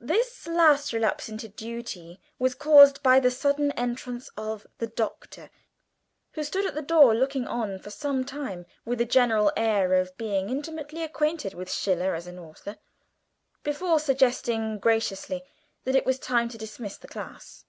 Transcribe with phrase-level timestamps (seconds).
[0.00, 5.48] This last relapse into duty was caused by the sudden entrance of the Doctor,
[6.32, 10.16] who stood at the door looking on for some time with a general air of
[10.16, 12.78] being intimately acquainted with Schiller as an author,
[13.62, 15.44] before suggesting graciously
[15.84, 17.64] that it was time to dismiss the class.